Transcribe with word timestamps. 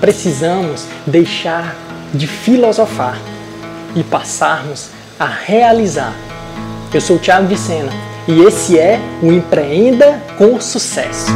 precisamos 0.00 0.86
deixar 1.06 1.76
de 2.14 2.26
filosofar 2.26 3.18
e 3.94 4.02
passarmos 4.02 4.88
a 5.18 5.26
realizar. 5.26 6.14
Eu 6.92 7.00
sou 7.00 7.16
o 7.16 7.18
Thiago 7.18 7.46
Vicena 7.46 7.92
e 8.26 8.40
esse 8.42 8.78
é 8.78 8.98
o 9.22 9.30
Empreenda 9.30 10.20
com 10.38 10.60
Sucesso. 10.60 11.30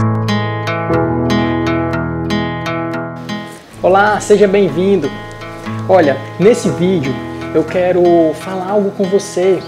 Olá, 3.83 4.19
seja 4.19 4.49
bem-vindo. 4.49 5.11
Olha, 5.89 6.17
nesse 6.41 6.71
vídeo 6.71 7.15
eu 7.55 7.63
quero 7.63 8.03
falar 8.41 8.71
algo 8.71 8.91
com 8.93 9.05
você 9.05 9.63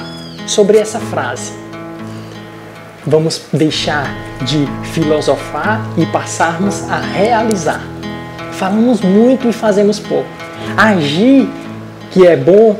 sobre 0.47 0.79
essa 0.79 0.99
frase. 0.99 1.53
Vamos 3.07 3.43
deixar 3.53 4.09
de 4.43 4.67
filosofar 4.93 5.81
e 5.97 6.07
passarmos 6.07 6.83
a 6.91 6.99
realizar. 6.99 7.96
Falamos 8.57 9.03
muito 9.03 9.49
e 9.49 9.53
fazemos 9.53 10.01
pouco. 10.01 10.29
Agir, 10.77 11.47
que 12.11 12.27
é 12.27 12.37
bom, 12.37 12.79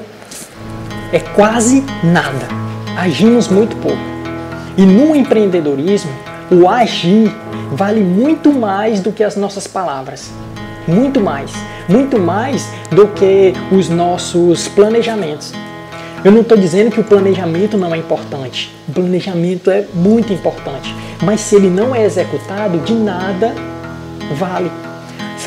é 1.13 1.21
quase 1.21 1.85
nada. 2.03 2.49
Agimos 2.97 3.49
muito 3.49 3.77
pouco. 3.77 3.99
E 4.77 4.87
no 4.87 5.15
empreendedorismo, 5.15 6.11
o 6.51 6.67
agir 6.67 7.31
vale 7.73 8.01
muito 8.01 8.53
mais 8.53 9.01
do 9.01 9.13
que 9.13 9.23
as 9.23 9.37
nossas 9.37 9.67
palavras. 9.67 10.31
Muito 10.89 11.21
mais. 11.21 11.53
Muito 11.89 12.19
mais 12.19 12.67
do 12.91 13.09
que 13.09 13.53
os 13.71 13.91
nossos 13.91 14.69
planejamentos. 14.69 15.53
Eu 16.25 16.33
não 16.33 16.41
estou 16.41 16.57
dizendo 16.57 16.91
que 16.91 17.01
o 17.01 17.05
planejamento 17.05 17.77
não 17.77 17.95
é 17.95 17.99
importante. 17.99 18.75
O 18.89 18.93
planejamento 18.93 19.71
é 19.71 19.85
muito 19.93 20.33
importante. 20.33 20.95
Mas 21.23 21.41
se 21.41 21.55
ele 21.55 21.69
não 21.69 21.95
é 21.95 22.03
executado, 22.03 22.79
de 22.79 22.95
nada 22.95 23.55
vale. 24.39 24.71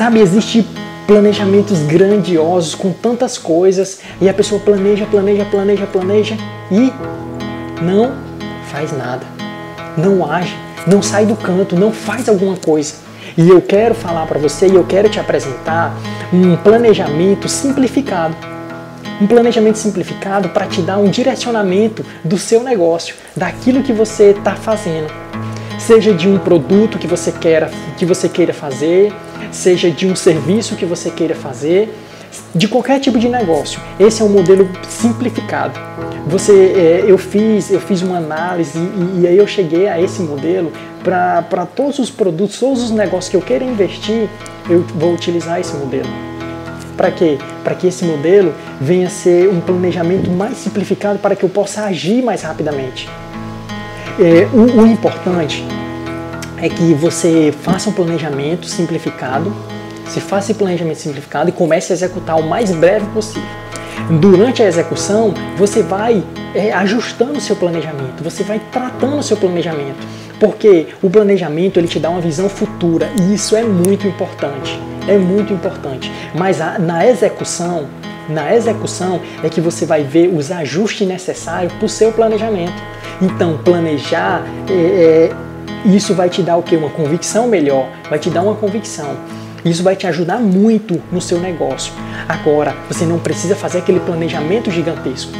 Sabe, 0.00 0.18
existe 0.18 0.66
planejamentos 1.06 1.80
grandiosos 1.80 2.74
com 2.74 2.90
tantas 2.90 3.36
coisas 3.36 4.00
e 4.18 4.30
a 4.30 4.32
pessoa 4.32 4.58
planeja, 4.58 5.04
planeja, 5.04 5.44
planeja, 5.44 5.86
planeja 5.86 6.36
e 6.72 6.90
não 7.82 8.14
faz 8.72 8.96
nada. 8.96 9.26
Não 9.98 10.24
age, 10.24 10.56
não 10.86 11.02
sai 11.02 11.26
do 11.26 11.36
canto, 11.36 11.76
não 11.76 11.92
faz 11.92 12.30
alguma 12.30 12.56
coisa. 12.56 12.94
E 13.36 13.46
eu 13.46 13.60
quero 13.60 13.94
falar 13.94 14.26
para 14.26 14.38
você 14.38 14.68
e 14.68 14.74
eu 14.74 14.84
quero 14.84 15.10
te 15.10 15.20
apresentar 15.20 15.94
um 16.32 16.56
planejamento 16.56 17.46
simplificado. 17.46 18.34
Um 19.20 19.26
planejamento 19.26 19.76
simplificado 19.76 20.48
para 20.48 20.64
te 20.64 20.80
dar 20.80 20.96
um 20.96 21.10
direcionamento 21.10 22.02
do 22.24 22.38
seu 22.38 22.62
negócio, 22.62 23.16
daquilo 23.36 23.82
que 23.82 23.92
você 23.92 24.30
está 24.30 24.56
fazendo. 24.56 25.12
Seja 25.78 26.14
de 26.14 26.26
um 26.26 26.38
produto 26.38 26.96
que 26.96 27.06
você 27.06 27.30
queira, 27.30 27.70
que 27.98 28.06
você 28.06 28.30
queira 28.30 28.54
fazer, 28.54 29.12
seja 29.50 29.90
de 29.90 30.06
um 30.06 30.14
serviço 30.14 30.76
que 30.76 30.84
você 30.84 31.10
queira 31.10 31.34
fazer, 31.34 31.92
de 32.54 32.68
qualquer 32.68 33.00
tipo 33.00 33.18
de 33.18 33.28
negócio. 33.28 33.80
Esse 33.98 34.22
é 34.22 34.24
um 34.24 34.28
modelo 34.28 34.68
simplificado. 34.88 35.78
Você, 36.26 36.52
é, 36.52 37.04
eu 37.06 37.18
fiz, 37.18 37.70
eu 37.70 37.80
fiz 37.80 38.02
uma 38.02 38.18
análise 38.18 38.78
e, 38.78 39.20
e 39.20 39.26
aí 39.26 39.36
eu 39.36 39.46
cheguei 39.46 39.88
a 39.88 40.00
esse 40.00 40.22
modelo 40.22 40.72
para 41.02 41.66
todos 41.66 41.98
os 41.98 42.10
produtos, 42.10 42.58
todos 42.58 42.82
os 42.82 42.90
negócios 42.90 43.28
que 43.28 43.36
eu 43.36 43.40
queira 43.40 43.64
investir, 43.64 44.28
eu 44.68 44.84
vou 44.94 45.14
utilizar 45.14 45.58
esse 45.58 45.74
modelo. 45.74 46.08
Para 46.96 47.10
quê? 47.10 47.38
Para 47.64 47.74
que 47.74 47.86
esse 47.86 48.04
modelo 48.04 48.52
venha 48.80 49.08
ser 49.08 49.48
um 49.48 49.60
planejamento 49.60 50.30
mais 50.30 50.58
simplificado 50.58 51.18
para 51.18 51.34
que 51.34 51.42
eu 51.42 51.48
possa 51.48 51.84
agir 51.84 52.22
mais 52.22 52.42
rapidamente. 52.42 53.08
É, 54.18 54.46
o, 54.52 54.82
o 54.82 54.86
importante 54.86 55.64
é 56.62 56.68
que 56.68 56.92
você 56.94 57.52
faça 57.62 57.88
um 57.88 57.92
planejamento 57.92 58.66
simplificado, 58.66 59.52
se 60.06 60.20
faça 60.20 60.50
esse 60.50 60.58
planejamento 60.58 60.98
simplificado 60.98 61.48
e 61.48 61.52
comece 61.52 61.92
a 61.92 61.94
executar 61.94 62.38
o 62.38 62.42
mais 62.42 62.70
breve 62.70 63.06
possível. 63.06 63.48
Durante 64.20 64.62
a 64.62 64.66
execução, 64.66 65.32
você 65.56 65.82
vai 65.82 66.22
é, 66.54 66.72
ajustando 66.72 67.38
o 67.38 67.40
seu 67.40 67.56
planejamento, 67.56 68.22
você 68.22 68.42
vai 68.42 68.60
tratando 68.72 69.18
o 69.18 69.22
seu 69.22 69.36
planejamento, 69.36 70.06
porque 70.38 70.88
o 71.02 71.08
planejamento 71.08 71.78
ele 71.78 71.88
te 71.88 71.98
dá 71.98 72.10
uma 72.10 72.20
visão 72.20 72.48
futura 72.48 73.10
e 73.20 73.34
isso 73.34 73.54
é 73.54 73.62
muito 73.62 74.06
importante, 74.06 74.78
é 75.06 75.16
muito 75.16 75.52
importante. 75.52 76.10
Mas 76.34 76.60
a, 76.60 76.78
na 76.78 77.06
execução, 77.06 77.86
na 78.28 78.54
execução 78.54 79.20
é 79.42 79.48
que 79.48 79.60
você 79.60 79.86
vai 79.86 80.02
ver 80.02 80.28
os 80.28 80.50
ajustes 80.50 81.06
necessários 81.06 81.72
para 81.74 81.86
o 81.86 81.88
seu 81.88 82.12
planejamento. 82.12 82.82
Então, 83.22 83.58
planejar 83.58 84.42
é, 84.68 84.72
é 85.28 85.49
isso 85.84 86.14
vai 86.14 86.28
te 86.28 86.42
dar 86.42 86.56
o 86.56 86.62
que? 86.62 86.76
Uma 86.76 86.90
convicção 86.90 87.48
melhor, 87.48 87.88
vai 88.08 88.18
te 88.18 88.30
dar 88.30 88.42
uma 88.42 88.54
convicção. 88.54 89.16
Isso 89.64 89.82
vai 89.82 89.94
te 89.94 90.06
ajudar 90.06 90.38
muito 90.40 91.00
no 91.12 91.20
seu 91.20 91.38
negócio. 91.38 91.92
Agora, 92.28 92.74
você 92.88 93.04
não 93.04 93.18
precisa 93.18 93.54
fazer 93.54 93.78
aquele 93.78 94.00
planejamento 94.00 94.70
gigantesco. 94.70 95.32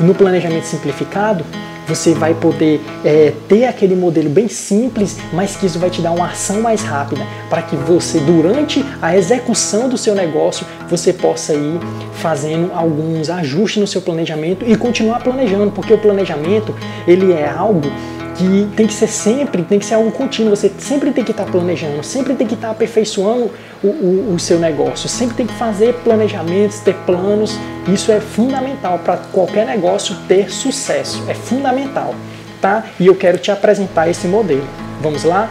No 0.00 0.14
planejamento 0.14 0.64
simplificado, 0.64 1.44
você 1.88 2.12
vai 2.12 2.34
poder 2.34 2.80
é, 3.02 3.32
ter 3.48 3.64
aquele 3.64 3.96
modelo 3.96 4.28
bem 4.28 4.46
simples, 4.46 5.16
mas 5.32 5.56
que 5.56 5.64
isso 5.64 5.78
vai 5.78 5.88
te 5.88 6.02
dar 6.02 6.12
uma 6.12 6.26
ação 6.26 6.60
mais 6.60 6.82
rápida, 6.82 7.22
para 7.48 7.62
que 7.62 7.74
você, 7.74 8.20
durante 8.20 8.84
a 9.00 9.16
execução 9.16 9.88
do 9.88 9.96
seu 9.96 10.14
negócio, 10.14 10.66
você 10.88 11.14
possa 11.14 11.54
ir 11.54 11.80
fazendo 12.12 12.70
alguns 12.74 13.30
ajustes 13.30 13.80
no 13.80 13.86
seu 13.86 14.02
planejamento 14.02 14.64
e 14.68 14.76
continuar 14.76 15.20
planejando, 15.20 15.70
porque 15.70 15.94
o 15.94 15.98
planejamento 15.98 16.74
ele 17.06 17.32
é 17.32 17.48
algo 17.48 17.90
que 18.38 18.68
tem 18.76 18.86
que 18.86 18.94
ser 18.94 19.08
sempre, 19.08 19.64
tem 19.64 19.80
que 19.80 19.84
ser 19.84 19.94
algo 19.94 20.12
contínuo. 20.12 20.54
Você 20.54 20.70
sempre 20.78 21.10
tem 21.10 21.24
que 21.24 21.32
estar 21.32 21.44
planejando, 21.44 22.02
sempre 22.04 22.34
tem 22.34 22.46
que 22.46 22.54
estar 22.54 22.70
aperfeiçoando 22.70 23.50
o, 23.82 23.88
o, 23.88 24.34
o 24.34 24.38
seu 24.38 24.60
negócio, 24.60 25.08
sempre 25.08 25.36
tem 25.36 25.46
que 25.46 25.54
fazer 25.54 25.94
planejamentos, 26.04 26.78
ter 26.78 26.94
planos. 27.04 27.58
Isso 27.92 28.12
é 28.12 28.20
fundamental 28.20 29.00
para 29.00 29.16
qualquer 29.16 29.66
negócio 29.66 30.16
ter 30.28 30.50
sucesso. 30.50 31.22
É 31.28 31.34
fundamental, 31.34 32.14
tá? 32.60 32.84
E 33.00 33.08
eu 33.08 33.16
quero 33.16 33.38
te 33.38 33.50
apresentar 33.50 34.08
esse 34.08 34.28
modelo. 34.28 34.66
Vamos 35.02 35.24
lá? 35.24 35.50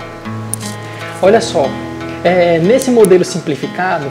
Olha 1.22 1.42
só, 1.42 1.70
é, 2.24 2.58
nesse 2.60 2.90
modelo 2.90 3.26
simplificado, 3.26 4.06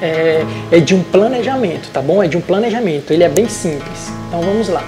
é, 0.00 0.42
é, 0.72 0.80
de 0.80 0.94
um 0.94 1.02
planejamento, 1.02 1.90
tá 1.92 2.00
bom? 2.00 2.22
É 2.22 2.28
de 2.28 2.36
um 2.36 2.40
planejamento, 2.40 3.12
ele 3.12 3.24
é 3.24 3.28
bem 3.28 3.48
simples. 3.48 4.10
Então 4.28 4.40
vamos 4.40 4.68
lá. 4.68 4.82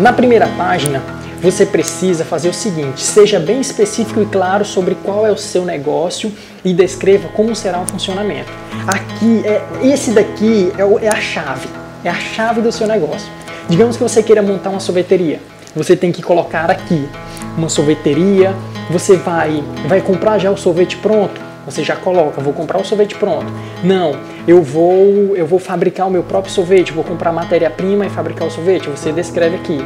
Na 0.00 0.12
primeira 0.12 0.48
página, 0.56 1.21
você 1.42 1.66
precisa 1.66 2.24
fazer 2.24 2.48
o 2.48 2.54
seguinte: 2.54 3.02
seja 3.02 3.40
bem 3.40 3.60
específico 3.60 4.22
e 4.22 4.26
claro 4.26 4.64
sobre 4.64 4.94
qual 4.94 5.26
é 5.26 5.32
o 5.32 5.36
seu 5.36 5.64
negócio 5.64 6.32
e 6.64 6.72
descreva 6.72 7.28
como 7.28 7.54
será 7.54 7.80
o 7.80 7.86
funcionamento. 7.86 8.50
Aqui, 8.86 9.42
é, 9.44 9.62
esse 9.82 10.12
daqui 10.12 10.72
é, 10.78 11.06
é 11.06 11.08
a 11.08 11.20
chave, 11.20 11.68
é 12.04 12.08
a 12.08 12.14
chave 12.14 12.60
do 12.60 12.70
seu 12.70 12.86
negócio. 12.86 13.28
Digamos 13.68 13.96
que 13.96 14.02
você 14.02 14.22
queira 14.22 14.42
montar 14.42 14.70
uma 14.70 14.80
sorveteria, 14.80 15.40
você 15.74 15.96
tem 15.96 16.12
que 16.12 16.22
colocar 16.22 16.70
aqui 16.70 17.08
uma 17.56 17.68
sorveteria. 17.68 18.54
Você 18.90 19.16
vai, 19.16 19.62
vai 19.86 20.00
comprar 20.00 20.38
já 20.38 20.50
o 20.50 20.56
sorvete 20.56 20.96
pronto. 20.96 21.40
Você 21.64 21.84
já 21.84 21.94
coloca, 21.94 22.40
vou 22.40 22.52
comprar 22.52 22.80
o 22.80 22.84
sorvete 22.84 23.14
pronto. 23.14 23.46
Não, 23.84 24.16
eu 24.46 24.62
vou, 24.62 25.36
eu 25.36 25.46
vou 25.46 25.58
fabricar 25.58 26.08
o 26.08 26.10
meu 26.10 26.22
próprio 26.24 26.52
sorvete, 26.52 26.92
vou 26.92 27.04
comprar 27.04 27.32
matéria-prima 27.32 28.04
e 28.04 28.10
fabricar 28.10 28.48
o 28.48 28.50
sorvete. 28.50 28.88
Você 28.88 29.12
descreve 29.12 29.56
aqui. 29.56 29.78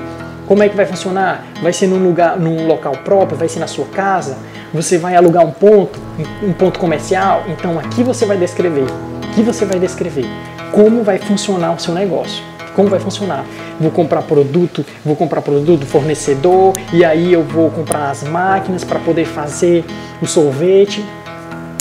Como 0.47 0.63
é 0.63 0.69
que 0.69 0.77
vai 0.77 0.87
funcionar? 0.87 1.45
Vai 1.61 1.73
ser 1.73 1.89
num 1.89 2.03
lugar, 2.03 2.39
num 2.39 2.67
local 2.67 2.93
próprio? 3.05 3.37
Vai 3.37 3.49
ser 3.49 3.59
na 3.59 3.67
sua 3.67 3.87
casa? 3.87 4.39
Você 4.73 4.97
vai 4.97 5.17
alugar 5.17 5.45
um 5.45 5.51
ponto, 5.51 5.99
um 6.43 6.53
ponto 6.53 6.79
comercial? 6.79 7.43
Então 7.49 7.79
aqui 7.79 8.03
você 8.03 8.25
vai 8.25 8.37
descrever. 8.37 8.87
Aqui 9.31 9.43
você 9.43 9.65
vai 9.65 9.79
descrever 9.79 10.25
como 10.73 11.03
vai 11.03 11.19
funcionar 11.19 11.73
o 11.73 11.81
seu 11.81 11.95
negócio. 11.95 12.45
Como 12.75 12.89
vai 12.89 13.01
funcionar? 13.01 13.47
Vou 13.81 13.91
comprar 13.91 14.23
produto, 14.23 14.85
vou 15.05 15.17
comprar 15.17 15.41
produto 15.41 15.81
do 15.81 15.87
fornecedor 15.87 16.75
e 16.93 17.05
aí 17.05 17.33
eu 17.33 17.43
vou 17.43 17.71
comprar 17.71 18.11
as 18.11 18.23
máquinas 18.23 18.85
para 18.85 18.99
poder 19.01 19.25
fazer 19.25 19.85
o 20.21 20.27
sorvete. 20.27 21.03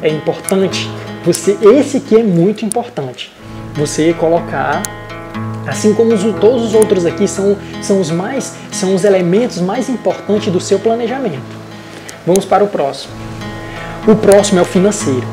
É 0.02 0.09
importante. 0.09 0.90
Você, 1.25 1.58
esse 1.62 1.98
aqui 1.98 2.16
é 2.16 2.24
muito 2.24 2.63
importante. 2.63 3.34
Você 3.74 4.13
colocar 4.13 4.81
Assim 5.67 5.94
como 5.94 6.13
os, 6.13 6.21
todos 6.39 6.63
os 6.63 6.73
outros 6.73 7.06
aqui 7.06 7.27
são, 7.27 7.57
são 7.81 8.00
os 8.00 8.12
mais 8.12 8.53
são 8.71 8.94
os 8.94 9.03
elementos 9.03 9.59
mais 9.59 9.89
importantes 9.89 10.51
do 10.51 10.59
seu 10.59 10.79
planejamento. 10.79 11.41
Vamos 12.25 12.45
para 12.45 12.63
o 12.63 12.67
próximo. 12.67 13.13
O 14.07 14.15
próximo 14.15 14.59
é 14.59 14.62
o 14.62 14.65
financeiro. 14.65 15.25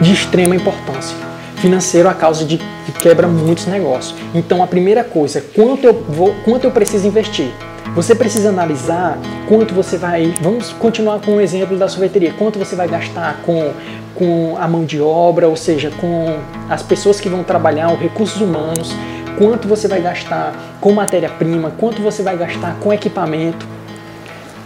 De 0.00 0.12
extrema 0.12 0.54
importância. 0.56 1.16
Financeiro 1.56 2.08
a 2.08 2.14
causa 2.14 2.44
de 2.44 2.58
que 2.58 2.92
quebra 3.00 3.26
muitos 3.26 3.66
negócios. 3.66 4.14
Então 4.34 4.62
a 4.62 4.66
primeira 4.66 5.02
coisa, 5.02 5.42
quanto 5.54 5.84
eu 5.84 6.04
vou, 6.08 6.34
quanto 6.44 6.64
eu 6.64 6.70
preciso 6.70 7.06
investir? 7.06 7.50
Você 7.94 8.14
precisa 8.14 8.48
analisar 8.48 9.18
quanto 9.48 9.72
você 9.72 9.96
vai. 9.96 10.34
Vamos 10.40 10.72
continuar 10.72 11.20
com 11.20 11.36
o 11.36 11.40
exemplo 11.40 11.76
da 11.76 11.88
sorveteria. 11.88 12.32
Quanto 12.36 12.58
você 12.58 12.74
vai 12.74 12.88
gastar 12.88 13.40
com 13.42 13.72
com 14.14 14.56
a 14.58 14.68
mão 14.68 14.84
de 14.84 15.00
obra, 15.00 15.48
ou 15.48 15.56
seja, 15.56 15.90
com 16.00 16.38
as 16.70 16.82
pessoas 16.82 17.20
que 17.20 17.28
vão 17.28 17.42
trabalhar, 17.42 17.92
os 17.92 17.98
recursos 17.98 18.40
humanos, 18.40 18.94
quanto 19.36 19.66
você 19.66 19.88
vai 19.88 20.00
gastar 20.00 20.78
com 20.80 20.92
matéria-prima, 20.92 21.72
quanto 21.78 22.00
você 22.00 22.22
vai 22.22 22.36
gastar 22.36 22.76
com 22.80 22.92
equipamento. 22.92 23.66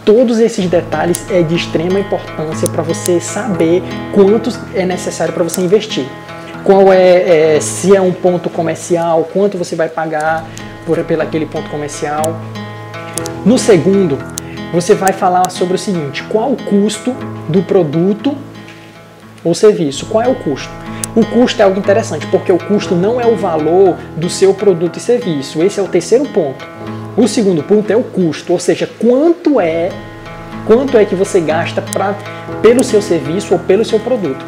todos 0.05 0.39
esses 0.39 0.65
detalhes 0.67 1.29
é 1.29 1.43
de 1.43 1.55
extrema 1.55 1.99
importância 1.99 2.67
para 2.67 2.81
você 2.81 3.19
saber 3.19 3.83
quanto 4.13 4.49
é 4.73 4.83
necessário 4.83 5.33
para 5.33 5.43
você 5.43 5.61
investir. 5.61 6.05
Qual 6.63 6.91
é, 6.91 7.55
é, 7.55 7.59
se 7.59 7.95
é 7.95 8.01
um 8.01 8.11
ponto 8.11 8.49
comercial, 8.49 9.27
quanto 9.31 9.57
você 9.57 9.75
vai 9.75 9.87
pagar 9.87 10.45
por 10.85 11.03
pelo 11.03 11.21
aquele 11.21 11.45
ponto 11.45 11.69
comercial. 11.69 12.35
No 13.45 13.57
segundo, 13.57 14.17
você 14.73 14.93
vai 14.93 15.13
falar 15.13 15.49
sobre 15.49 15.75
o 15.75 15.79
seguinte: 15.79 16.23
qual 16.23 16.51
o 16.51 16.57
custo 16.57 17.15
do 17.47 17.63
produto 17.63 18.35
ou 19.43 19.55
serviço? 19.55 20.05
Qual 20.07 20.23
é 20.23 20.27
o 20.27 20.35
custo? 20.35 20.69
O 21.15 21.25
custo 21.25 21.61
é 21.61 21.65
algo 21.65 21.79
interessante, 21.79 22.27
porque 22.27 22.51
o 22.51 22.57
custo 22.57 22.95
não 22.95 23.19
é 23.19 23.25
o 23.25 23.35
valor 23.35 23.95
do 24.15 24.29
seu 24.29 24.53
produto 24.53 24.97
e 24.97 24.99
serviço. 24.99 25.63
Esse 25.63 25.79
é 25.79 25.83
o 25.83 25.87
terceiro 25.87 26.25
ponto. 26.25 26.67
O 27.17 27.27
segundo 27.27 27.63
ponto 27.63 27.89
é 27.89 27.95
o 27.95 28.03
custo, 28.03 28.53
ou 28.53 28.59
seja, 28.59 28.87
quanto 28.99 29.59
é 29.59 29.89
quanto 30.65 30.97
é 30.97 31.05
que 31.05 31.15
você 31.15 31.39
gasta 31.39 31.81
pra, 31.81 32.13
pelo 32.61 32.83
seu 32.83 33.01
serviço 33.01 33.53
ou 33.53 33.59
pelo 33.59 33.83
seu 33.83 33.99
produto. 33.99 34.45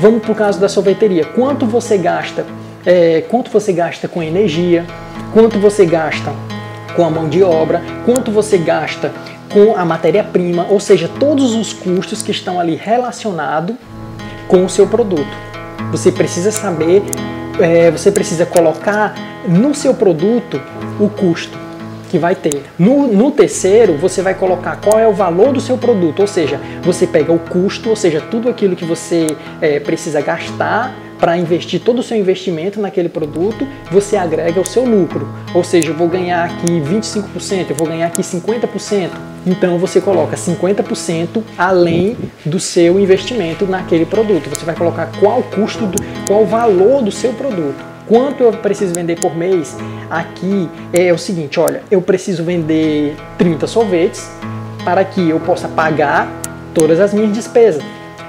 Vamos 0.00 0.22
para 0.22 0.32
o 0.32 0.34
caso 0.34 0.60
da 0.60 0.68
sorveteria. 0.68 1.24
Quanto 1.24 1.66
você 1.66 1.98
gasta? 1.98 2.46
É, 2.84 3.24
quanto 3.28 3.50
você 3.50 3.72
gasta 3.72 4.06
com 4.06 4.22
energia? 4.22 4.86
Quanto 5.32 5.58
você 5.58 5.84
gasta 5.84 6.32
com 6.96 7.04
a 7.04 7.10
mão 7.10 7.28
de 7.28 7.42
obra? 7.42 7.82
Quanto 8.04 8.30
você 8.32 8.56
gasta 8.56 9.12
com 9.52 9.76
a 9.76 9.84
matéria-prima? 9.84 10.66
Ou 10.70 10.80
seja, 10.80 11.08
todos 11.20 11.54
os 11.54 11.72
custos 11.72 12.22
que 12.22 12.30
estão 12.30 12.58
ali 12.58 12.74
relacionados 12.74 13.76
com 14.48 14.64
o 14.64 14.68
seu 14.68 14.86
produto. 14.86 15.46
Você 15.90 16.10
precisa 16.10 16.50
saber, 16.50 17.02
é, 17.60 17.90
você 17.90 18.10
precisa 18.10 18.46
colocar 18.46 19.14
no 19.46 19.74
seu 19.74 19.94
produto 19.94 20.60
o 20.98 21.08
custo 21.08 21.66
que 22.10 22.18
vai 22.18 22.34
ter. 22.34 22.62
No, 22.78 23.08
no, 23.08 23.30
terceiro, 23.30 23.96
você 23.96 24.22
vai 24.22 24.34
colocar 24.34 24.76
qual 24.76 24.98
é 24.98 25.06
o 25.06 25.12
valor 25.12 25.52
do 25.52 25.60
seu 25.60 25.76
produto, 25.76 26.20
ou 26.20 26.26
seja, 26.26 26.60
você 26.82 27.06
pega 27.06 27.32
o 27.32 27.38
custo, 27.38 27.90
ou 27.90 27.96
seja, 27.96 28.20
tudo 28.20 28.48
aquilo 28.48 28.76
que 28.76 28.84
você 28.84 29.26
é, 29.60 29.80
precisa 29.80 30.20
gastar 30.20 30.94
para 31.18 31.36
investir 31.36 31.80
todo 31.80 32.00
o 32.00 32.02
seu 32.02 32.16
investimento 32.16 32.80
naquele 32.80 33.08
produto, 33.08 33.66
você 33.90 34.16
agrega 34.16 34.60
o 34.60 34.66
seu 34.66 34.84
lucro. 34.84 35.28
Ou 35.54 35.64
seja, 35.64 35.88
eu 35.88 35.94
vou 35.94 36.08
ganhar 36.08 36.44
aqui 36.44 36.66
25%, 36.66 37.70
eu 37.70 37.76
vou 37.76 37.86
ganhar 37.86 38.06
aqui 38.06 38.22
50%. 38.22 39.10
Então 39.46 39.78
você 39.78 40.00
coloca 40.00 40.36
50% 40.36 41.42
além 41.56 42.16
do 42.44 42.58
seu 42.58 42.98
investimento 42.98 43.66
naquele 43.66 44.04
produto. 44.04 44.48
Você 44.50 44.64
vai 44.64 44.74
colocar 44.74 45.10
qual 45.18 45.42
custo, 45.42 45.86
do, 45.86 45.96
qual 46.26 46.42
o 46.42 46.46
valor 46.46 47.02
do 47.02 47.12
seu 47.12 47.32
produto. 47.32 47.84
Quanto 48.06 48.42
eu 48.42 48.52
preciso 48.52 48.94
vender 48.94 49.18
por 49.18 49.34
mês? 49.34 49.76
Aqui 50.08 50.68
é 50.92 51.12
o 51.12 51.18
seguinte, 51.18 51.58
olha, 51.58 51.82
eu 51.90 52.00
preciso 52.00 52.44
vender 52.44 53.16
30 53.36 53.66
sorvetes 53.66 54.30
para 54.84 55.04
que 55.04 55.28
eu 55.28 55.40
possa 55.40 55.66
pagar 55.66 56.28
todas 56.72 57.00
as 57.00 57.12
minhas 57.12 57.32
despesas 57.32 57.82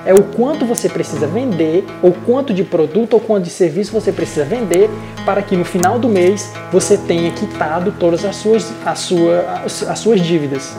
é 0.07 0.13
o 0.13 0.24
quanto 0.24 0.65
você 0.65 0.88
precisa 0.88 1.27
vender, 1.27 1.86
ou 2.01 2.13
quanto 2.25 2.54
de 2.54 2.63
produto 2.63 3.15
ou 3.15 3.19
quanto 3.19 3.44
de 3.44 3.50
serviço 3.50 3.92
você 3.92 4.09
precisa 4.09 4.45
vender 4.45 4.89
para 5.25 5.42
que 5.42 5.54
no 5.57 5.65
final 5.65 6.00
do 6.00 6.07
mês 6.07 6.54
você 6.71 6.95
tenha 6.95 7.30
quitado 7.31 7.94
todas 8.00 8.24
as 8.24 8.38
suas, 8.38 8.71
as, 8.86 9.00
sua, 9.00 9.63
as 9.65 10.00
suas 10.00 10.21
dívidas. 10.21 10.74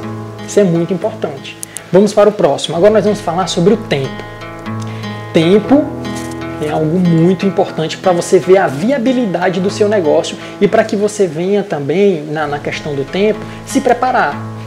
Isso 0.46 0.58
é 0.58 0.64
muito 0.64 0.94
importante. 0.94 1.58
Vamos 1.92 2.14
para 2.14 2.30
o 2.30 2.32
próximo. 2.32 2.74
Agora 2.74 2.94
nós 2.94 3.04
vamos 3.04 3.20
falar 3.20 3.46
sobre 3.48 3.74
o 3.74 3.76
tempo. 3.76 4.24
Tempo 5.34 5.84
é 6.66 6.70
algo 6.70 6.98
muito 6.98 7.44
importante 7.44 7.98
para 7.98 8.12
você 8.12 8.38
ver 8.38 8.56
a 8.56 8.66
viabilidade 8.66 9.60
do 9.60 9.68
seu 9.68 9.90
negócio 9.90 10.38
e 10.58 10.66
para 10.66 10.82
que 10.82 10.96
você 10.96 11.26
venha 11.26 11.62
também, 11.62 12.24
na, 12.24 12.46
na 12.46 12.58
questão 12.58 12.94
do 12.94 13.04
tempo, 13.04 13.38
se 13.66 13.82
preparar 13.82 14.57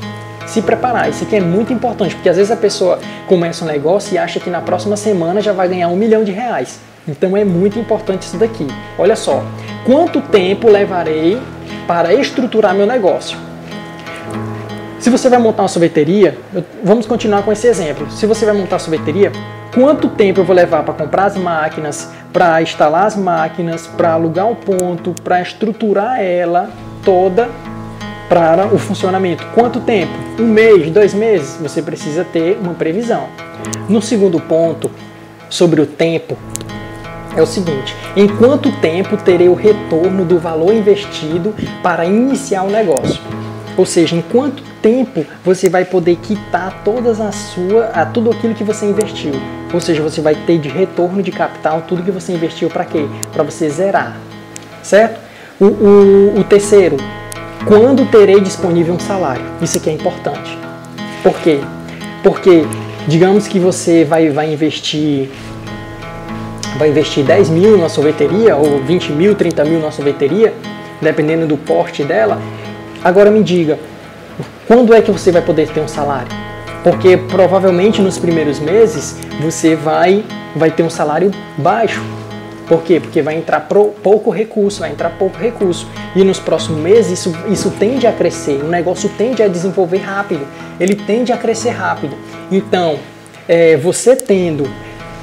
se 0.45 0.61
preparar. 0.61 1.09
Isso 1.09 1.23
aqui 1.23 1.35
é 1.35 1.41
muito 1.41 1.71
importante, 1.73 2.15
porque 2.15 2.29
às 2.29 2.38
vezes 2.38 2.51
a 2.51 2.55
pessoa 2.55 2.99
começa 3.27 3.63
um 3.63 3.67
negócio 3.67 4.13
e 4.13 4.17
acha 4.17 4.39
que 4.39 4.49
na 4.49 4.61
próxima 4.61 4.97
semana 4.97 5.41
já 5.41 5.53
vai 5.53 5.67
ganhar 5.67 5.88
um 5.88 5.95
milhão 5.95 6.23
de 6.23 6.31
reais. 6.31 6.79
Então 7.07 7.35
é 7.35 7.43
muito 7.43 7.79
importante 7.79 8.23
isso 8.23 8.38
daqui. 8.38 8.67
Olha 8.97 9.15
só, 9.15 9.43
quanto 9.85 10.21
tempo 10.21 10.69
levarei 10.69 11.41
para 11.88 12.13
estruturar 12.13 12.75
meu 12.75 12.85
negócio? 12.85 13.38
Se 14.99 15.09
você 15.09 15.29
vai 15.29 15.39
montar 15.39 15.63
uma 15.63 15.67
sorveteria, 15.67 16.38
vamos 16.83 17.07
continuar 17.07 17.41
com 17.41 17.51
esse 17.51 17.65
exemplo. 17.65 18.09
Se 18.11 18.27
você 18.27 18.45
vai 18.45 18.53
montar 18.53 18.75
uma 18.75 18.79
sorveteria, 18.79 19.31
quanto 19.73 20.09
tempo 20.09 20.41
eu 20.41 20.43
vou 20.43 20.55
levar 20.55 20.83
para 20.83 20.93
comprar 20.93 21.25
as 21.25 21.35
máquinas, 21.35 22.11
para 22.31 22.61
instalar 22.61 23.05
as 23.07 23.15
máquinas, 23.15 23.88
para 23.88 24.13
alugar 24.13 24.51
o 24.51 24.55
ponto, 24.55 25.15
para 25.23 25.41
estruturar 25.41 26.21
ela 26.21 26.69
toda 27.03 27.49
para 28.29 28.67
o 28.67 28.77
funcionamento. 28.77 29.43
Quanto 29.55 29.79
tempo? 29.79 30.31
Um 30.41 30.47
mês, 30.47 30.89
dois 30.89 31.13
meses? 31.13 31.55
Você 31.61 31.83
precisa 31.83 32.23
ter 32.23 32.57
uma 32.59 32.73
previsão. 32.73 33.27
No 33.88 34.01
segundo 34.01 34.39
ponto, 34.39 34.89
sobre 35.47 35.79
o 35.79 35.85
tempo, 35.85 36.35
é 37.38 37.41
o 37.43 37.45
seguinte: 37.45 37.95
em 38.15 38.27
quanto 38.27 38.71
tempo 38.81 39.15
terei 39.17 39.47
o 39.47 39.53
retorno 39.53 40.25
do 40.25 40.39
valor 40.39 40.73
investido 40.73 41.53
para 41.83 42.05
iniciar 42.05 42.63
o 42.63 42.71
negócio? 42.71 43.21
Ou 43.77 43.85
seja, 43.85 44.15
em 44.15 44.21
quanto 44.23 44.63
tempo 44.81 45.23
você 45.45 45.69
vai 45.69 45.85
poder 45.85 46.15
quitar 46.15 46.81
todas 46.83 47.21
a 47.21 47.31
sua, 47.31 47.91
a 47.93 48.03
tudo 48.03 48.31
aquilo 48.31 48.55
que 48.55 48.63
você 48.63 48.88
investiu? 48.88 49.33
Ou 49.71 49.79
seja, 49.79 50.01
você 50.01 50.21
vai 50.21 50.33
ter 50.33 50.57
de 50.57 50.69
retorno 50.69 51.21
de 51.21 51.31
capital 51.31 51.83
tudo 51.88 52.01
que 52.01 52.09
você 52.09 52.33
investiu 52.33 52.67
para 52.67 52.83
quê? 52.83 53.05
Para 53.31 53.43
você 53.43 53.69
zerar, 53.69 54.17
certo? 54.81 55.19
O, 55.59 55.65
o, 55.65 56.39
o 56.39 56.43
terceiro, 56.43 56.97
quando 57.66 58.06
terei 58.10 58.40
disponível 58.40 58.94
um 58.94 59.00
salário? 59.00 59.44
Isso 59.62 59.78
aqui 59.78 59.90
é 59.90 59.94
importante. 59.94 60.58
Por 61.24 61.40
quê? 61.40 61.60
Porque, 62.24 62.66
digamos 63.08 63.48
que 63.48 63.60
você 63.60 64.04
vai, 64.04 64.30
vai 64.30 64.52
investir 64.52 65.30
vai 66.78 66.90
investir 66.90 67.24
10 67.24 67.50
mil 67.50 67.78
na 67.78 67.88
sorveteria, 67.90 68.56
ou 68.56 68.80
20 68.80 69.12
mil, 69.12 69.36
30 69.36 69.63
mil 69.66 69.80
na 69.80 69.92
sorveteria, 69.92 70.52
dependendo 71.00 71.46
do 71.46 71.56
porte 71.56 72.04
dela. 72.04 72.42
Agora 73.04 73.30
me 73.30 73.44
diga, 73.44 73.78
quando 74.68 74.92
é 74.94 75.02
que 75.02 75.12
você 75.12 75.31
vai 75.31 75.44
poder 75.44 75.68
ter 75.68 75.80
um 75.80 75.88
salário? 75.88 76.30
Porque 76.84 77.18
provavelmente 77.18 78.02
nos 78.02 78.18
primeiros 78.18 78.60
meses 78.60 79.19
você 79.40 79.75
vai, 79.75 80.24
vai 80.56 80.72
ter 80.72 80.81
um 80.81 80.90
salário 80.90 81.30
baixo, 81.56 82.02
por 82.71 82.83
quê? 82.83 83.01
Porque 83.01 83.21
vai 83.21 83.35
entrar 83.35 83.68
pouco 84.01 84.29
recurso, 84.29 84.79
vai 84.79 84.91
entrar 84.91 85.09
pouco 85.09 85.38
recurso. 85.38 85.85
E 86.15 86.23
nos 86.23 86.39
próximos 86.39 86.79
meses 86.79 87.19
isso, 87.19 87.35
isso 87.50 87.69
tende 87.71 88.07
a 88.07 88.13
crescer, 88.13 88.62
o 88.63 88.69
negócio 88.69 89.12
tende 89.18 89.44
a 89.44 89.50
desenvolver 89.50 89.97
rápido, 89.97 90.47
ele 90.79 90.95
tende 90.95 91.33
a 91.33 91.38
crescer 91.38 91.71
rápido. 91.71 92.15
Então, 92.50 92.97
é, 93.45 93.75
você 93.75 94.15
tendo 94.15 94.69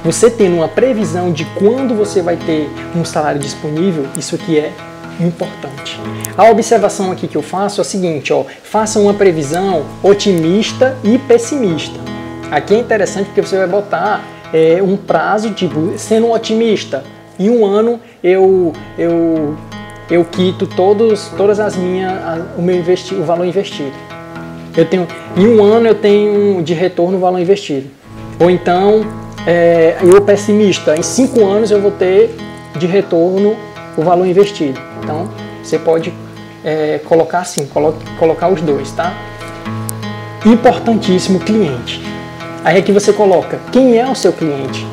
você 0.03 0.29
tendo 0.29 0.57
uma 0.57 0.67
previsão 0.67 1.31
de 1.31 1.43
quando 1.55 1.95
você 1.95 2.21
vai 2.21 2.37
ter 2.37 2.69
um 2.95 3.03
salário 3.03 3.39
disponível, 3.41 4.05
isso 4.15 4.35
aqui 4.35 4.59
é 4.59 4.71
importante. 5.19 5.99
A 6.37 6.51
observação 6.51 7.11
aqui 7.11 7.27
que 7.27 7.35
eu 7.35 7.41
faço 7.41 7.81
é 7.81 7.83
a 7.83 7.83
seguinte, 7.83 8.31
ó, 8.31 8.45
faça 8.61 8.99
uma 8.99 9.15
previsão 9.15 9.87
otimista 10.03 10.95
e 11.03 11.17
pessimista. 11.17 11.99
Aqui 12.51 12.75
é 12.75 12.77
interessante 12.77 13.25
porque 13.25 13.41
você 13.41 13.57
vai 13.57 13.67
botar 13.67 14.23
é, 14.53 14.83
um 14.83 14.95
prazo, 14.95 15.51
tipo, 15.51 15.97
sendo 15.97 16.31
otimista, 16.31 17.03
em 17.39 17.49
um 17.49 17.65
ano 17.65 17.99
eu 18.23 18.73
eu 18.97 19.55
eu 20.09 20.25
quito 20.25 20.67
todos 20.67 21.31
todas 21.37 21.59
as 21.59 21.75
minhas 21.75 22.11
o 22.57 22.61
meu 22.61 22.75
investi, 22.75 23.15
o 23.15 23.23
valor 23.23 23.45
investido. 23.45 23.93
Eu 24.75 24.85
tenho 24.85 25.07
em 25.37 25.47
um 25.47 25.63
ano 25.63 25.87
eu 25.87 25.95
tenho 25.95 26.61
de 26.61 26.73
retorno 26.73 27.17
o 27.17 27.21
valor 27.21 27.39
investido. 27.39 27.89
Ou 28.39 28.49
então 28.51 29.05
é, 29.47 29.97
eu 30.01 30.21
pessimista, 30.21 30.97
em 30.97 31.01
cinco 31.03 31.45
anos 31.45 31.71
eu 31.71 31.81
vou 31.81 31.91
ter 31.91 32.35
de 32.77 32.85
retorno 32.85 33.55
o 33.97 34.01
valor 34.01 34.27
investido. 34.27 34.79
Então 35.01 35.29
você 35.63 35.79
pode 35.79 36.13
é, 36.63 36.99
colocar 37.05 37.39
assim, 37.39 37.65
coloque, 37.67 38.03
colocar 38.17 38.49
os 38.49 38.61
dois, 38.61 38.91
tá? 38.91 39.13
Importantíssimo 40.45 41.39
cliente. 41.39 42.01
Aí 42.63 42.77
é 42.77 42.81
que 42.81 42.91
você 42.91 43.13
coloca 43.13 43.59
quem 43.71 43.97
é 43.97 44.09
o 44.09 44.15
seu 44.15 44.33
cliente. 44.33 44.85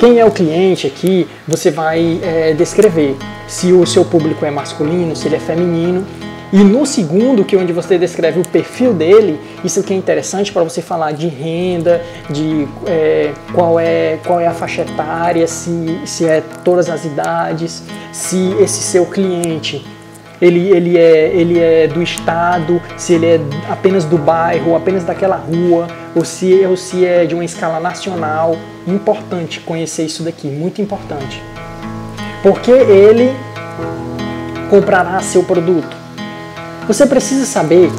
Quem 0.00 0.18
é 0.18 0.24
o 0.24 0.30
cliente 0.30 0.86
aqui, 0.86 1.28
você 1.46 1.70
vai 1.70 2.18
é, 2.22 2.54
descrever 2.54 3.18
se 3.46 3.70
o 3.70 3.84
seu 3.84 4.02
público 4.02 4.46
é 4.46 4.50
masculino, 4.50 5.14
se 5.14 5.28
ele 5.28 5.36
é 5.36 5.38
feminino. 5.38 6.06
E 6.50 6.56
no 6.56 6.86
segundo, 6.86 7.44
que 7.44 7.54
é 7.54 7.58
onde 7.58 7.70
você 7.70 7.98
descreve 7.98 8.40
o 8.40 8.48
perfil 8.48 8.94
dele, 8.94 9.38
isso 9.62 9.82
que 9.82 9.92
é 9.92 9.96
interessante 9.96 10.50
para 10.52 10.64
você 10.64 10.80
falar 10.80 11.12
de 11.12 11.28
renda, 11.28 12.00
de 12.30 12.66
é, 12.86 13.32
qual, 13.52 13.78
é, 13.78 14.18
qual 14.26 14.40
é 14.40 14.46
a 14.46 14.54
faixa 14.54 14.80
etária, 14.80 15.46
se, 15.46 16.00
se 16.06 16.24
é 16.24 16.42
todas 16.64 16.88
as 16.88 17.04
idades, 17.04 17.82
se 18.10 18.56
esse 18.58 18.82
seu 18.82 19.04
cliente 19.04 19.84
ele, 20.40 20.70
ele, 20.70 20.96
é, 20.96 21.26
ele 21.34 21.58
é 21.58 21.86
do 21.86 22.02
estado, 22.02 22.80
se 22.96 23.12
ele 23.12 23.26
é 23.26 23.40
apenas 23.68 24.04
do 24.04 24.16
bairro, 24.16 24.74
apenas 24.74 25.04
daquela 25.04 25.36
rua, 25.36 25.86
ou 26.14 26.24
se, 26.24 26.64
ou 26.64 26.76
se 26.76 27.04
é 27.04 27.26
de 27.26 27.34
uma 27.34 27.44
escala 27.44 27.78
nacional. 27.78 28.56
Importante 28.90 29.60
conhecer 29.60 30.04
isso 30.04 30.22
daqui, 30.22 30.48
muito 30.48 30.82
importante. 30.82 31.40
Porque 32.42 32.70
ele 32.70 33.32
comprará 34.68 35.20
seu 35.20 35.44
produto. 35.44 35.96
Você 36.88 37.06
precisa 37.06 37.46
saber 37.46 37.90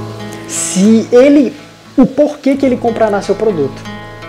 se 0.47 1.07
ele, 1.11 1.55
o 1.97 2.05
porquê 2.05 2.55
que 2.55 2.65
ele 2.65 2.75
comprará 2.75 3.21
seu 3.21 3.35
produto. 3.35 3.81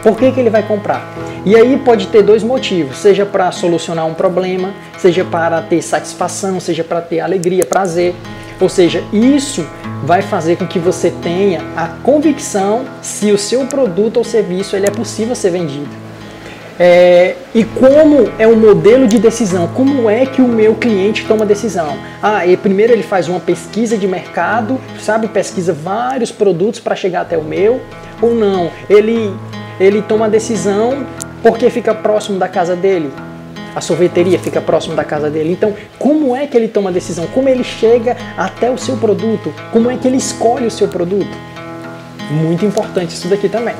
Por 0.03 0.17
que, 0.17 0.31
que 0.31 0.39
ele 0.39 0.51
vai 0.51 0.63
comprar? 0.63 1.13
E 1.45 1.57
aí 1.57 1.77
pode 1.79 2.07
ter 2.09 2.23
dois 2.23 2.43
motivos, 2.43 2.99
seja 2.99 3.27
para 3.27 3.51
solucionar 3.51 4.07
um 4.07 4.15
problema, 4.15 4.73
seja 4.99 5.25
para 5.25 5.61
ter 5.63 5.83
satisfação, 5.83 6.61
seja 6.61 6.85
para 6.85 7.01
ter 7.01 7.21
alegria, 7.21 7.65
prazer. 7.65 8.15
Ou 8.61 8.69
seja, 8.69 9.03
isso 9.13 9.67
vai 10.05 10.23
fazer 10.23 10.57
com 10.57 10.67
que 10.67 10.79
você 10.79 11.11
tenha 11.23 11.61
a 11.77 11.89
convicção 11.89 12.85
se 13.01 13.33
o 13.33 13.39
seu 13.39 13.67
produto 13.67 14.19
ou 14.19 14.25
serviço 14.25 14.77
ele 14.77 14.87
é 14.87 14.91
possível 14.91 15.35
ser 15.35 15.51
vendido. 15.51 15.91
É, 16.79 17.35
e 17.55 17.65
como 17.65 18.31
é 18.39 18.47
o 18.47 18.57
modelo 18.57 19.07
de 19.07 19.19
decisão? 19.19 19.69
Como 19.69 20.09
é 20.09 20.25
que 20.25 20.41
o 20.41 20.49
meu 20.49 20.75
cliente 20.75 21.25
toma 21.27 21.45
decisão? 21.45 21.99
Ah, 22.23 22.47
e 22.47 22.57
primeiro 22.57 22.93
ele 22.93 23.03
faz 23.03 23.29
uma 23.29 23.41
pesquisa 23.41 23.97
de 23.97 24.07
mercado, 24.09 24.81
sabe, 25.01 25.29
pesquisa 25.29 25.73
vários 25.73 26.33
produtos 26.33 26.81
para 26.81 26.97
chegar 26.97 27.23
até 27.23 27.37
o 27.37 27.45
meu, 27.45 27.81
ou 28.21 28.35
não? 28.35 28.71
Ele 28.89 29.35
ele 29.81 30.03
toma 30.03 30.29
decisão 30.29 31.05
porque 31.43 31.69
fica 31.69 31.95
próximo 31.95 32.39
da 32.39 32.49
casa 32.49 32.77
dele. 32.77 33.11
A 33.75 33.81
sorveteria 33.81 34.39
fica 34.39 34.61
próximo 34.61 34.95
da 34.95 35.03
casa 35.03 35.31
dele. 35.31 35.51
Então, 35.51 35.75
como 35.99 36.37
é 36.37 36.47
que 36.47 36.57
ele 36.57 36.69
toma 36.69 36.91
a 36.91 36.93
decisão? 36.93 37.27
Como 37.29 37.49
ele 37.49 37.65
chega 37.65 38.17
até 38.37 38.71
o 38.71 38.77
seu 38.77 38.97
produto? 38.99 39.53
Como 39.73 39.91
é 39.91 39.97
que 39.97 40.07
ele 40.07 40.19
escolhe 40.19 40.67
o 40.67 40.71
seu 40.71 40.89
produto? 40.89 41.37
Muito 42.31 42.65
importante 42.65 43.15
isso 43.15 43.29
daqui 43.29 43.49
também. 43.49 43.75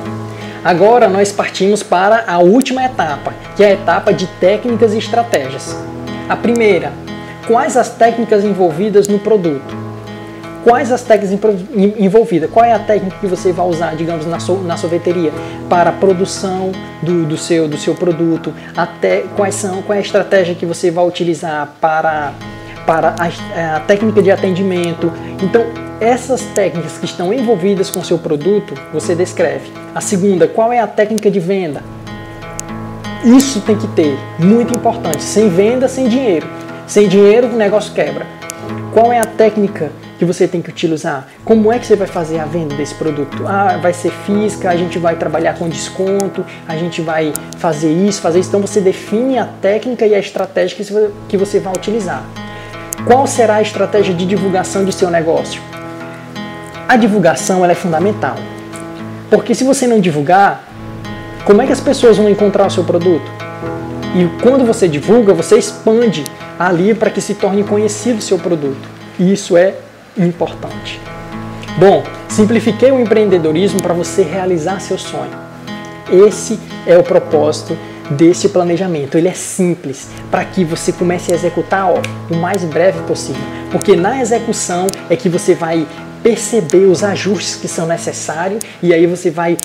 Agora 0.63 1.07
nós 1.07 1.31
partimos 1.31 1.83
para 1.83 2.23
a 2.27 2.39
última 2.39 2.85
etapa, 2.85 3.33
que 3.55 3.63
é 3.63 3.67
a 3.67 3.73
etapa 3.73 4.13
de 4.13 4.27
técnicas 4.39 4.93
e 4.93 4.97
estratégias. 4.97 5.75
A 6.29 6.35
primeira, 6.35 6.93
quais 7.47 7.75
as 7.75 7.89
técnicas 7.89 8.43
envolvidas 8.43 9.07
no 9.07 9.19
produto? 9.19 9.83
quais 10.63 10.91
as 10.91 11.01
técnicas 11.01 11.61
envolvidas, 11.75 12.49
qual 12.49 12.65
é 12.65 12.71
a 12.71 12.79
técnica 12.79 13.17
que 13.19 13.27
você 13.27 13.51
vai 13.51 13.67
usar, 13.67 13.95
digamos, 13.95 14.25
na, 14.25 14.39
so, 14.39 14.55
na 14.59 14.77
sorveteria 14.77 15.31
para 15.69 15.89
a 15.89 15.93
produção 15.93 16.71
do, 17.01 17.25
do, 17.25 17.37
seu, 17.37 17.67
do 17.67 17.77
seu 17.77 17.93
produto, 17.93 18.53
até 18.75 19.25
quais 19.35 19.55
são, 19.55 19.81
qual 19.81 19.95
é 19.95 19.99
a 19.99 20.01
estratégia 20.01 20.55
que 20.55 20.65
você 20.65 20.89
vai 20.89 21.05
utilizar 21.05 21.73
para, 21.81 22.33
para 22.85 23.15
a, 23.19 23.75
a 23.75 23.79
técnica 23.81 24.21
de 24.21 24.31
atendimento. 24.31 25.11
Então, 25.41 25.65
essas 26.03 26.41
técnicas 26.41 26.97
que 26.97 27.05
estão 27.05 27.33
envolvidas 27.33 27.89
com 27.89 28.03
seu 28.03 28.17
produto, 28.17 28.73
você 28.91 29.15
descreve. 29.15 29.71
A 29.95 30.01
segunda, 30.01 30.47
qual 30.47 30.73
é 30.73 30.79
a 30.79 30.87
técnica 30.87 31.31
de 31.31 31.39
venda? 31.39 31.81
Isso 33.23 33.61
tem 33.61 33.77
que 33.77 33.87
ter, 33.87 34.17
muito 34.37 34.75
importante. 34.75 35.23
Sem 35.23 35.47
venda, 35.47 35.87
sem 35.87 36.09
dinheiro. 36.09 36.45
Sem 36.85 37.07
dinheiro, 37.07 37.47
o 37.47 37.55
negócio 37.55 37.93
quebra. 37.93 38.27
Qual 38.93 39.13
é 39.13 39.19
a 39.19 39.25
técnica 39.25 39.93
que 40.19 40.25
você 40.25 40.45
tem 40.45 40.61
que 40.61 40.69
utilizar? 40.69 41.29
Como 41.45 41.71
é 41.71 41.79
que 41.79 41.85
você 41.85 41.95
vai 41.95 42.07
fazer 42.07 42.37
a 42.37 42.45
venda 42.45 42.75
desse 42.75 42.93
produto? 42.95 43.47
Ah, 43.47 43.79
vai 43.81 43.93
ser 43.93 44.11
física, 44.11 44.69
a 44.69 44.75
gente 44.75 44.99
vai 44.99 45.15
trabalhar 45.15 45.57
com 45.57 45.69
desconto, 45.69 46.45
a 46.67 46.75
gente 46.75 47.01
vai 47.01 47.31
fazer 47.57 47.91
isso, 47.91 48.21
fazer 48.21 48.41
isso. 48.41 48.49
Então 48.49 48.59
você 48.59 48.81
define 48.81 49.39
a 49.39 49.45
técnica 49.45 50.05
e 50.05 50.13
a 50.13 50.19
estratégia 50.19 50.77
que 51.29 51.37
você 51.37 51.59
vai 51.61 51.73
utilizar. 51.73 52.25
Qual 53.07 53.25
será 53.25 53.55
a 53.55 53.61
estratégia 53.61 54.13
de 54.13 54.25
divulgação 54.25 54.83
de 54.83 54.91
seu 54.91 55.09
negócio? 55.09 55.72
A 56.87 56.97
divulgação 56.97 57.65
é 57.65 57.73
fundamental. 57.73 58.35
Porque 59.29 59.55
se 59.55 59.63
você 59.63 59.87
não 59.87 59.99
divulgar, 59.99 60.67
como 61.45 61.61
é 61.61 61.65
que 61.65 61.71
as 61.71 61.79
pessoas 61.79 62.17
vão 62.17 62.29
encontrar 62.29 62.67
o 62.67 62.69
seu 62.69 62.83
produto? 62.83 63.31
E 64.15 64.29
quando 64.41 64.65
você 64.65 64.87
divulga, 64.87 65.33
você 65.33 65.57
expande 65.57 66.23
ali 66.59 66.93
para 66.93 67.09
que 67.09 67.19
se 67.19 67.33
torne 67.33 67.63
conhecido 67.63 68.19
o 68.19 68.21
seu 68.21 68.37
produto. 68.37 68.87
E 69.17 69.31
isso 69.31 69.57
é 69.57 69.75
importante. 70.17 71.01
Bom, 71.77 72.03
simplifiquei 72.29 72.91
o 72.91 72.99
empreendedorismo 72.99 73.81
para 73.81 73.93
você 73.93 74.21
realizar 74.21 74.79
seu 74.79 74.97
sonho. 74.97 75.31
Esse 76.11 76.59
é 76.85 76.97
o 76.97 77.03
propósito 77.03 77.75
desse 78.11 78.49
planejamento. 78.49 79.17
Ele 79.17 79.29
é 79.29 79.33
simples 79.33 80.09
para 80.29 80.45
que 80.45 80.63
você 80.63 80.91
comece 80.91 81.31
a 81.31 81.35
executar 81.35 81.89
ó, 81.89 82.01
o 82.29 82.37
mais 82.37 82.63
breve 82.63 83.01
possível, 83.03 83.41
porque 83.71 83.95
na 83.95 84.21
execução 84.21 84.87
é 85.09 85.15
que 85.15 85.29
você 85.29 85.55
vai 85.55 85.87
perceber 86.23 86.85
os 86.85 87.03
ajustes 87.03 87.55
que 87.57 87.67
são 87.67 87.85
necessários 87.85 88.63
e 88.81 88.93
aí 88.93 89.05
você 89.05 89.29
vai 89.29 89.57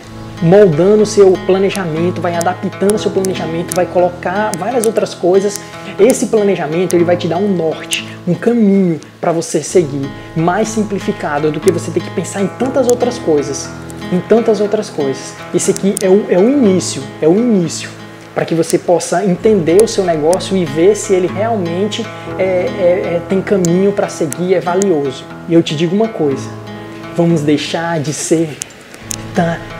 moldando 0.42 1.02
o 1.02 1.06
seu 1.06 1.32
planejamento, 1.46 2.20
vai 2.20 2.34
adaptando 2.34 2.94
o 2.94 2.98
seu 2.98 3.10
planejamento, 3.10 3.74
vai 3.74 3.86
colocar 3.86 4.52
várias 4.56 4.86
outras 4.86 5.14
coisas. 5.14 5.60
Esse 5.98 6.26
planejamento 6.26 6.94
ele 6.94 7.04
vai 7.04 7.16
te 7.16 7.26
dar 7.26 7.38
um 7.38 7.48
norte, 7.48 8.06
um 8.26 8.34
caminho 8.34 9.00
para 9.20 9.32
você 9.32 9.62
seguir, 9.62 10.08
mais 10.36 10.68
simplificado 10.68 11.50
do 11.50 11.58
que 11.58 11.72
você 11.72 11.90
ter 11.90 12.00
que 12.00 12.10
pensar 12.10 12.42
em 12.42 12.46
tantas 12.46 12.86
outras 12.86 13.18
coisas, 13.18 13.68
em 14.12 14.20
tantas 14.20 14.60
outras 14.60 14.90
coisas. 14.90 15.34
Esse 15.54 15.72
aqui 15.72 15.94
é 16.02 16.08
o, 16.08 16.26
é 16.28 16.38
o 16.38 16.48
início, 16.48 17.02
é 17.20 17.26
o 17.26 17.36
início 17.36 17.97
para 18.38 18.46
que 18.46 18.54
você 18.54 18.78
possa 18.78 19.24
entender 19.24 19.82
o 19.82 19.88
seu 19.88 20.04
negócio 20.04 20.56
e 20.56 20.64
ver 20.64 20.94
se 20.94 21.12
ele 21.12 21.26
realmente 21.26 22.06
é, 22.38 22.42
é, 22.44 23.14
é, 23.16 23.22
tem 23.28 23.42
caminho 23.42 23.90
para 23.90 24.08
seguir, 24.08 24.54
é 24.54 24.60
valioso. 24.60 25.24
E 25.48 25.54
eu 25.54 25.60
te 25.60 25.74
digo 25.74 25.92
uma 25.92 26.06
coisa: 26.06 26.48
vamos 27.16 27.40
deixar 27.40 27.98
de 27.98 28.12
ser 28.12 28.56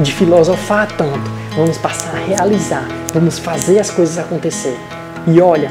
de 0.00 0.12
filosofar 0.12 0.88
tanto, 0.88 1.30
vamos 1.54 1.78
passar 1.78 2.16
a 2.16 2.18
realizar, 2.18 2.84
vamos 3.14 3.38
fazer 3.38 3.78
as 3.78 3.90
coisas 3.90 4.18
acontecer. 4.18 4.76
E 5.28 5.40
olha, 5.40 5.70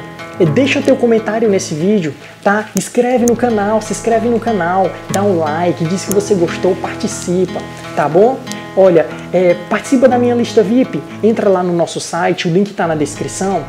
deixa 0.53 0.79
o 0.79 0.81
teu 0.81 0.95
comentário 0.95 1.49
nesse 1.49 1.75
vídeo, 1.75 2.13
tá? 2.41 2.69
Inscreve 2.73 3.25
no 3.25 3.35
canal, 3.35 3.81
se 3.81 3.91
inscreve 3.91 4.29
no 4.29 4.39
canal, 4.39 4.89
dá 5.09 5.21
um 5.21 5.37
like, 5.37 5.83
diz 5.83 6.05
que 6.05 6.13
você 6.13 6.33
gostou, 6.35 6.73
participa, 6.77 7.59
tá 7.97 8.07
bom? 8.07 8.39
Olha, 8.77 9.07
é, 9.33 9.55
participa 9.67 10.07
da 10.07 10.19
minha 10.19 10.35
lista 10.35 10.61
VIP, 10.61 11.01
entra 11.23 11.49
lá 11.49 11.63
no 11.63 11.73
nosso 11.73 11.99
site, 11.99 12.47
o 12.47 12.51
link 12.51 12.69
está 12.69 12.85
na 12.85 12.93
descrição 12.93 13.65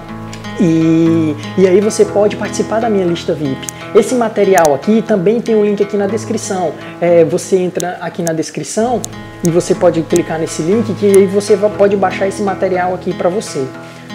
e, 0.61 1.35
e 1.57 1.67
aí 1.67 1.81
você 1.81 2.05
pode 2.05 2.37
participar 2.37 2.81
da 2.81 2.91
minha 2.91 3.07
lista 3.07 3.33
VIP. 3.33 3.67
Esse 3.95 4.15
material 4.15 4.75
aqui 4.75 5.01
também 5.01 5.41
tem 5.41 5.55
um 5.55 5.65
link 5.65 5.83
aqui 5.83 5.97
na 5.97 6.07
descrição. 6.07 6.75
É, 7.01 7.25
você 7.25 7.57
entra 7.57 7.97
aqui 8.03 8.23
na 8.23 8.35
descrição 8.35 9.01
e 9.43 9.49
você 9.49 9.75
pode 9.75 10.03
clicar 10.03 10.39
nesse 10.39 10.61
link 10.61 10.93
que 10.95 11.07
aí 11.07 11.27
você 11.27 11.57
pode 11.57 11.97
baixar 11.97 12.27
esse 12.29 12.43
material 12.43 12.93
aqui 12.93 13.15
para 13.15 13.31
você, 13.31 13.67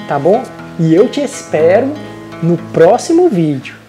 tá 0.07 0.19
bom? 0.19 0.43
E 0.79 0.93
eu 0.93 1.09
te 1.09 1.21
espero 1.21 1.91
no 2.43 2.55
próximo 2.71 3.27
vídeo. 3.29 3.82